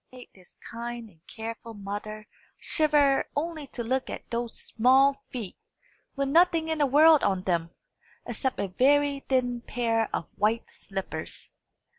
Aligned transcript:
It 0.11 0.15
made 0.17 0.29
this 0.33 0.55
kind 0.55 1.11
and 1.11 1.27
careful 1.27 1.75
mother 1.75 2.25
shiver 2.57 3.29
only 3.35 3.67
to 3.67 3.83
look 3.83 4.09
at 4.09 4.27
those 4.31 4.59
small 4.59 5.23
feet, 5.29 5.55
with 6.15 6.29
nothing 6.29 6.69
in 6.69 6.79
the 6.79 6.87
world 6.87 7.21
on 7.21 7.43
them, 7.43 7.69
except 8.25 8.59
a 8.59 8.67
very 8.67 9.19
thin 9.29 9.61
pair 9.61 10.09
of 10.11 10.31
white 10.39 10.71
slippers. 10.71 11.51